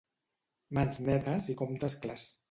Mans 0.77 0.99
netes 1.09 1.49
i 1.55 1.57
comptes 1.59 1.97
clars. 2.07 2.25